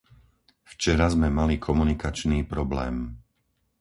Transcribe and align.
Včera 0.71 1.05
sme 1.15 1.29
mali 1.39 1.55
komunikačný 1.67 2.39
problém. 2.53 2.95